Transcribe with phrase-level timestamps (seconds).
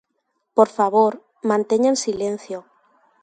[0.55, 1.13] ¡Por favor,
[1.49, 2.57] manteñan silencio!